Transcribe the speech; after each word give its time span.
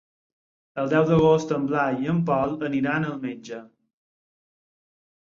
El 0.83 0.87
deu 0.93 1.03
d'agost 1.09 1.51
en 1.57 1.67
Blai 1.71 1.97
i 2.05 2.09
en 2.13 2.21
Pol 2.29 2.55
aniran 2.69 3.05
al 3.09 3.19
metge. 3.27 3.59